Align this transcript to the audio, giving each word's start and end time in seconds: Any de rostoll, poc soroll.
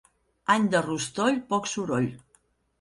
Any 0.53 0.65
de 0.75 0.81
rostoll, 0.87 1.39
poc 1.53 1.71
soroll. 1.77 2.11